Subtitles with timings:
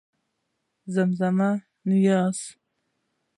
[0.93, 1.49] زمزمه
[1.89, 2.41] نيازۍ